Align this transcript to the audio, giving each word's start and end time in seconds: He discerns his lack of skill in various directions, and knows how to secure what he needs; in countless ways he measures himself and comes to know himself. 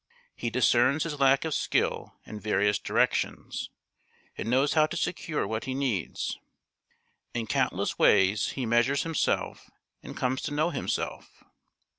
He 0.35 0.49
discerns 0.49 1.03
his 1.03 1.19
lack 1.19 1.45
of 1.45 1.53
skill 1.53 2.15
in 2.25 2.39
various 2.39 2.79
directions, 2.79 3.69
and 4.35 4.49
knows 4.49 4.73
how 4.73 4.87
to 4.87 4.97
secure 4.97 5.45
what 5.47 5.65
he 5.65 5.75
needs; 5.75 6.39
in 7.35 7.45
countless 7.45 7.99
ways 7.99 8.53
he 8.53 8.65
measures 8.65 9.03
himself 9.03 9.69
and 10.01 10.17
comes 10.17 10.41
to 10.41 10.53
know 10.55 10.71
himself. 10.71 11.43